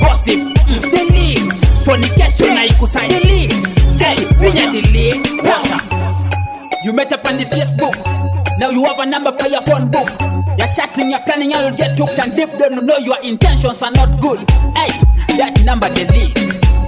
[0.00, 0.40] gossip.
[0.40, 1.42] Mm, delete.
[1.84, 3.56] Fornication haikusaidi delete.
[3.94, 5.42] Jay finya delete.
[5.42, 5.80] Power.
[6.84, 7.96] You met up on the facebook.
[8.58, 10.08] Now you have a number by your phone book.
[10.58, 13.90] You're chatting, you're planning, you'll get hooked and dip them to know your intentions are
[13.92, 14.38] not good.
[14.72, 14.88] Hey,
[15.36, 16.34] that number delete.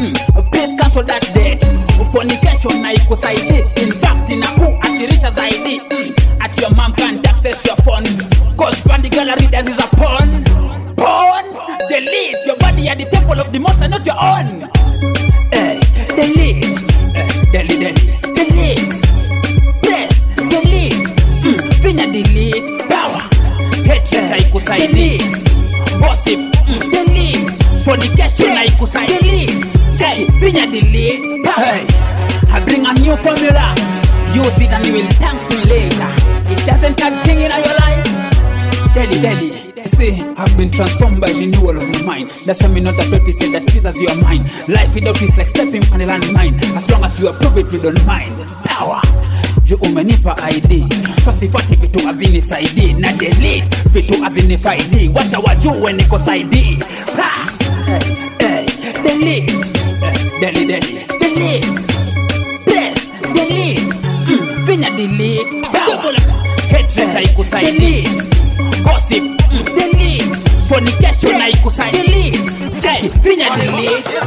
[0.01, 0.15] Mm.
[0.53, 1.61] Please cancel that date.
[2.13, 3.67] Fornication haikusaidia.
[3.83, 5.81] In fact, inakuathirisha zaidi.
[5.91, 6.41] Mm.
[6.41, 8.05] At your mom can't access your phone.
[8.57, 10.29] Cause Brandy Gallery, that is a pawn.
[10.97, 11.45] Pawn,
[11.89, 12.47] Delete.
[12.47, 14.78] Your body at the temple of the monster, not your own.
[34.49, 36.11] post it and you will thank me later.
[36.51, 38.05] It doesn't take thing in your life.
[38.95, 39.69] Daddy, daddy.
[39.87, 42.31] Say, I've been transformed by the renewal of my mind.
[42.47, 44.43] That's why me not afraid to say that Jesus, you are mine.
[44.69, 46.61] Life without is like stepping on a landmine.
[46.77, 48.37] As long as you approve it, we don't mind.
[48.65, 49.01] Power
[49.65, 50.85] juu umenipa id
[51.25, 52.95] sosipati vitu ID.
[52.99, 55.09] na delete Fit as in if ID.
[55.09, 56.79] Watch out what you when it goes ID.
[57.17, 57.55] Ha!
[58.41, 59.53] Hey, saidi delete
[60.41, 60.81] delete
[61.21, 61.99] delete
[62.65, 63.98] delete delete
[64.69, 65.57] finya delete
[66.71, 68.09] hatred haikusaidii
[68.85, 69.25] gossip.
[69.75, 70.25] Delete
[70.69, 72.31] fornication haikusaidii
[72.83, 74.21] je finya delete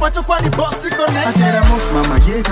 [0.00, 2.42] pacho kwani bossy connect Ateramus mama ye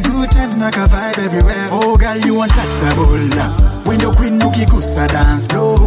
[0.00, 1.68] good times na ka vibe everywhere.
[1.70, 5.78] Oh girl you untattable now When the queen ukigusa dance floor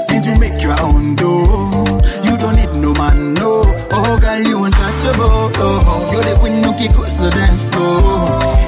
[0.00, 3.62] Since you make your own dough You don't need no man no.
[3.92, 5.50] Oh girl you untouchable.
[5.56, 8.65] Oh, You're the queen ukigusa dance floor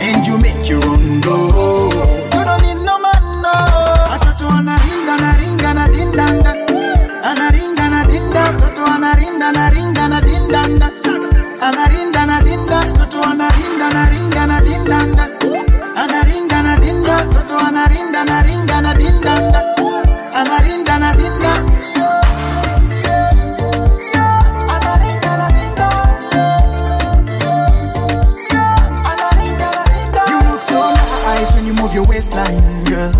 [31.68, 33.12] you move your waistline, girl.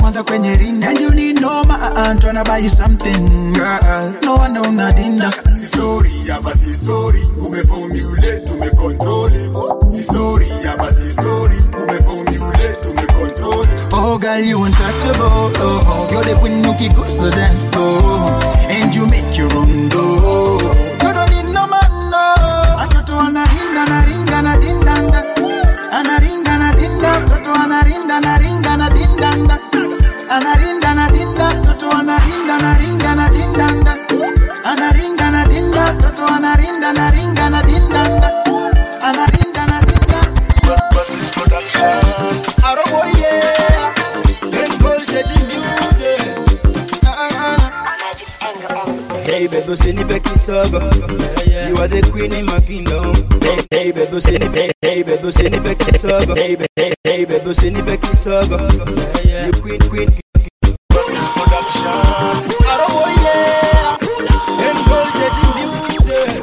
[0.00, 4.14] Kwanza kwenye ring and you need no man tryna buy you something, girl.
[4.22, 5.30] No one know nadinda.
[5.58, 9.30] Si story, hapa si story, umeformulate, umecontrol.
[9.92, 13.66] Si story, hapa si story, umeformulate, umecontrol.
[13.92, 15.52] Oh, girl, you untouchable.
[15.60, 16.08] Oh, oh.
[16.12, 18.40] you're the queen who can go so dance floor,
[18.70, 20.60] and you make your own dough.
[21.02, 22.34] You don't need no man, no.
[22.78, 23.44] Watoto na
[30.30, 33.92] anarinda na dinda, toto anarinda na ringa na dindanda,
[34.64, 38.28] anaringa na dinda, toto anarinda na ringa na dindanda,
[39.02, 40.20] anarinda na dinda.
[42.62, 43.94] I don't want yeah.
[44.50, 46.20] Then voltage in music.
[49.24, 50.80] Hey baby, usinipe kisogo.
[51.68, 53.14] You are the queen in my kingdom.
[53.42, 53.62] Hey
[53.92, 56.34] baby, usinipe, hey, hey baby, usinipe kisogo.
[56.34, 58.58] Hey, baby, hey, hey baby, usinipe kisogo.
[59.24, 59.78] You queen,
[62.78, 63.96] don't want yeah.
[64.60, 66.42] Then voltage in music.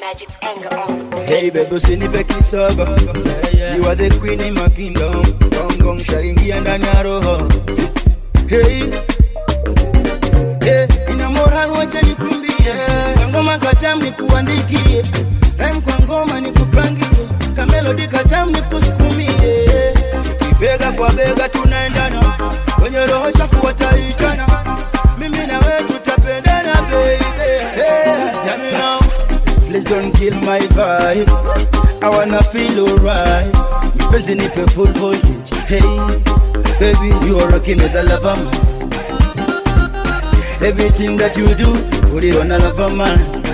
[0.00, 1.10] Magic's anger on.
[1.26, 1.60] Baby,
[2.24, 2.86] kisogo.
[3.76, 5.22] You are the queen in my kingdom.
[5.50, 7.48] Gong gong shaingia ndani ya roho.
[8.48, 8.90] Hey.
[10.60, 12.74] Hey, ina moral wacha nikumbie.
[13.30, 15.02] Ngoma katam nikuandikie.
[15.78, 17.06] Rhyme kwa ngoma ni kupangie,
[17.56, 19.94] kamelodi katamu ni kusukumie,
[20.60, 22.22] bega kwa bega tunaendana.
[22.80, 24.46] kwenye roho chafu wataitana.
[25.18, 26.68] Mimi na wewe tutapendana.
[29.68, 31.30] Please don't kill my vibe.
[32.02, 33.54] I wanna feel alright.
[34.08, 35.54] Mpenzi nipe full voltage.
[35.68, 35.82] Hey,
[36.80, 38.54] baby, you are rocking with a lover man.
[40.62, 41.72] Everything that you do,
[42.10, 42.58] put it on a
[42.90, 43.18] man.
[43.20, 43.47] Alright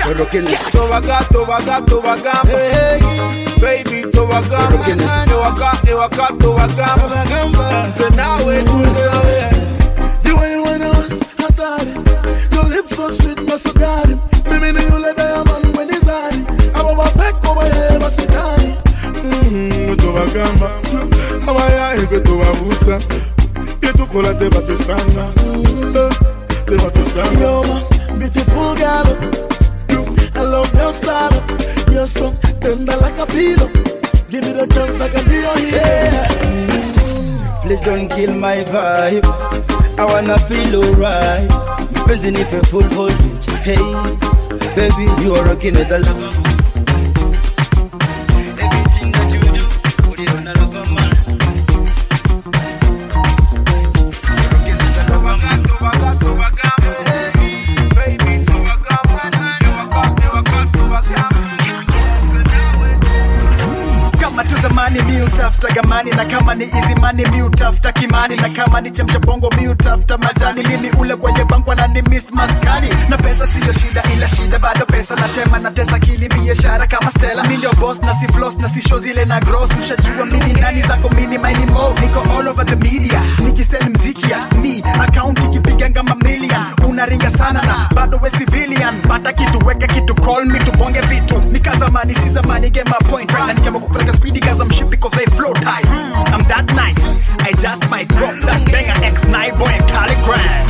[0.00, 0.08] then.
[0.08, 0.58] You're rocking it.
[0.72, 2.34] Towaga, towaga, towaga.
[3.60, 4.58] Baby, towaga.
[5.26, 7.92] Towaga, towaga, towaga.
[7.96, 9.52] So now we're doing something.
[10.22, 12.52] The way you wanna ask, I thought it.
[12.54, 14.20] Your lips so sweet, but so got him.
[14.48, 16.76] Mimi ni yule diamond when he's on it.
[16.76, 18.58] I'm over back over here, but sit down.
[19.50, 20.70] Mm, towagamba
[21.46, 22.98] abaya ebe towabusa
[23.82, 25.24] yetukola te batusanga
[25.94, 26.10] Eh,
[26.66, 29.49] te batusanga You're my beautiful girl.
[30.40, 31.30] I love your style.
[31.92, 32.32] You're so
[32.62, 33.68] tender like a pillow.
[34.30, 36.24] Give me the chance, I can be your hero.
[37.62, 39.26] Please don't kill my vibe.
[39.98, 41.50] I wanna feel alright.
[41.92, 43.50] Mpenzi nipe full voltage.
[43.62, 43.76] Hey,
[44.74, 46.39] baby, you are rocking with a lover
[66.02, 69.18] gamani na kama ni izimani mi utafuta kimani na kama ni chemcha
[69.58, 72.88] mi utafuta majani mimi ule kwenye bankwa na ni miss maskani.
[73.08, 77.44] Na pesa siyo shida ila shida bado pesa natema na tesa kili biashara kama stela
[77.44, 79.70] mi ndio boss na si floss na si show zile na gross.
[79.82, 84.46] Ushajua mimi nani zako mini mine mo niko all over the media nikisel mziki ya
[84.62, 86.16] ni account ikipiga ngama
[86.88, 89.00] unaringa sana na bado we civilian.
[89.08, 91.42] Pata kitu weka kitu call me tubonge vitu.
[91.52, 93.32] Nika zamani si zamani gema point.
[93.32, 94.40] Na nikama kupeleka spidi
[94.90, 97.04] because I flow tight I'm that nice.
[97.40, 100.69] I just might drop that banger X9 boy and Caligram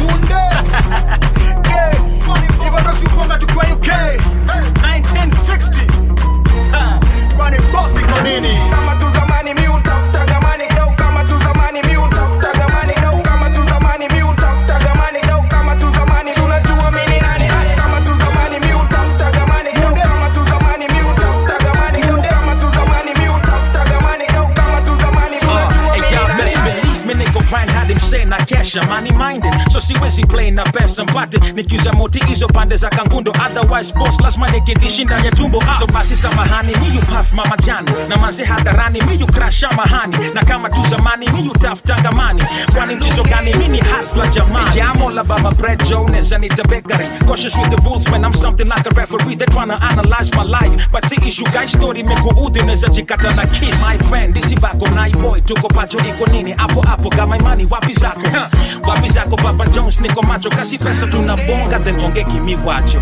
[28.77, 29.53] money minded.
[29.71, 33.31] So siwezi play na pesa mpate nikiuza moti hizo pande za kangundo.
[33.47, 35.63] Otherwise boss lazima nikidishi ndani ya tumbo.
[35.79, 37.91] So basi samahani miyu puff mama jani.
[38.09, 42.43] Na maze hadharani miyu crash mahani na kama tu zamani miyu tough tangamani.
[42.75, 43.55] Kwani mchezo gani?
[43.55, 44.79] Mini hustler jamani.
[44.79, 47.07] Yamo la baba bread jones and it's a bakery.
[47.27, 49.35] Cautious with the rules when I'm something like a referee.
[49.37, 50.89] They tryna analyze my life.
[50.93, 53.83] But see issue guys story meko udhi unaweza jikata na kiss.
[53.89, 56.53] My friend isivako nai boy tuko pacho iko nini?
[56.53, 58.21] Hapo hapo kama imani wapi zako?
[58.21, 58.60] Huh?
[58.89, 63.01] Wapi zako Papa Jones niko macho kasi pesa tunabonga then onge kimi wacho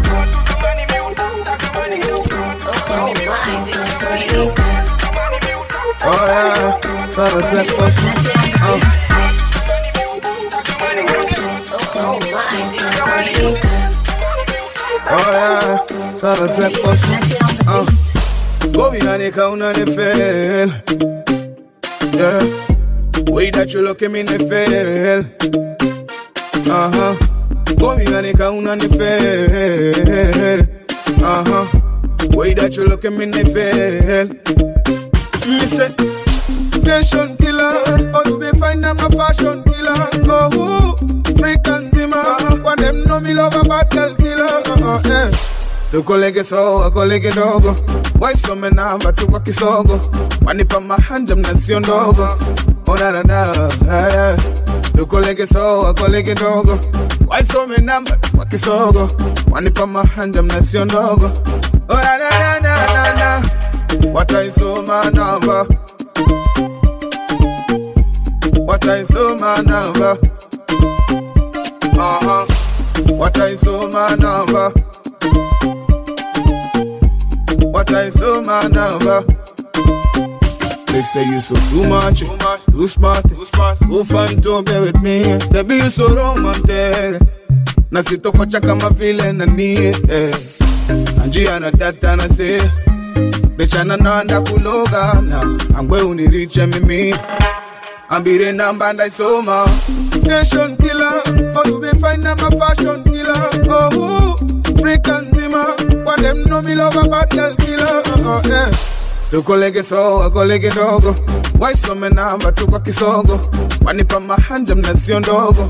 [6.10, 6.80] Oh yeah,
[7.14, 7.96] Baba Flex Boss.
[8.62, 8.80] Oh.
[15.10, 17.02] Oh yeah, Baba Flex Boss.
[17.66, 17.86] Oh.
[18.72, 20.68] Go behind the counter, they fail.
[22.14, 22.67] Yeah.
[23.28, 25.24] Way that you look at me, they fail.
[26.70, 27.14] Uh huh.
[27.76, 30.60] Go behind the counter, they fail.
[31.24, 31.66] Uh huh.
[32.36, 34.28] Way that you look at me, they fail.
[35.46, 35.88] Me say,
[36.82, 37.82] nation killer.
[38.14, 39.94] Oh, you be fine, I'm a fashion killer.
[40.30, 42.24] Oh, and zimmer.
[42.62, 44.62] When them know me love a battle killer.
[44.66, 45.30] Uh, yeah.
[45.90, 47.76] tukolege soa kolege dogo
[48.20, 50.00] waisome namba tukwa kisogo
[50.46, 52.28] wanipa mahanja mnasio ndogo
[52.88, 53.52] onanana
[54.96, 56.78] tukolege soa kolege so kolege dogo
[57.28, 59.10] waisome namba tukwa kisogo
[59.50, 61.30] wanipa mahanja mnasio ndogo
[61.88, 63.42] onanananana
[64.06, 65.66] oh, wataisoma namba
[68.66, 70.16] wataisoma namba
[72.00, 72.44] Aha.
[72.44, 73.18] Uh-huh.
[73.18, 74.72] wataisoma namba
[77.72, 79.22] wataisoma namba
[80.98, 82.18] They say you so too much,
[82.72, 85.38] too smart, too fun to be with me.
[85.52, 87.22] Baby you so romantic,
[87.92, 89.76] na sitokocha kama vile nani
[90.10, 90.34] eh.
[91.22, 92.58] Anjia na data na say
[93.56, 95.40] Rechana nanda kuloga na
[95.78, 97.14] angwe uniriche mimi.
[98.08, 99.68] Ambire namba ndaisoma
[100.24, 101.22] nation killer.
[101.54, 103.50] Oh you be fine I'm a fashion killer.
[103.70, 105.76] Oh who freak and zima.
[106.04, 108.02] When them know me love a battle killer.
[108.04, 108.97] Oh, oh, yeah.
[109.30, 111.14] Tukolege soa kolege dogo.
[111.60, 113.40] Waisome namba tukwa kisogo.
[113.84, 115.68] Wanipa mahanja mnasio ndogo.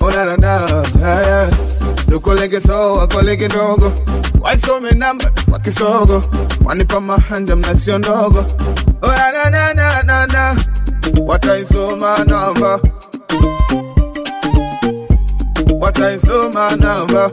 [0.00, 0.60] Onarada
[1.00, 1.48] yeah.
[2.10, 3.92] tukolege soa kolege dogo.
[4.40, 6.24] Waisome namba tukwa kisogo.
[6.64, 8.44] Wanipa mahanja mnasio ndogo.
[9.02, 10.56] Onanananana
[11.26, 12.80] wataisoma namba.
[15.80, 17.30] Wataisoma namba.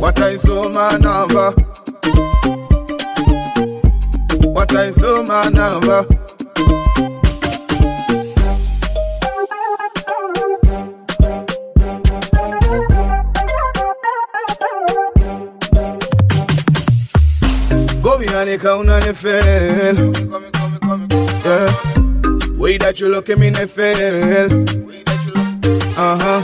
[0.00, 1.52] Wataisoma namba
[4.54, 6.04] wataisoma namba
[18.02, 19.96] Go behind the counter and fail.
[21.44, 22.56] Yeah.
[22.58, 24.64] Way that you look at me, they fail.
[25.98, 26.42] Uh huh.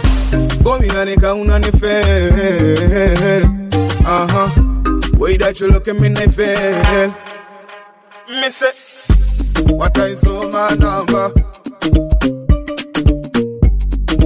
[0.63, 3.45] Go behind the counter and fail.
[4.07, 5.19] Uh huh.
[5.19, 7.15] Way that you look at me, they fail.
[8.29, 8.73] Me say,
[9.73, 11.29] what I saw my number.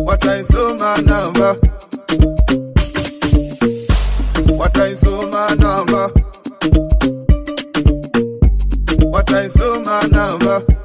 [0.01, 1.55] What I saw my number.
[4.55, 6.09] What I saw my number.
[9.07, 10.80] What I saw my number.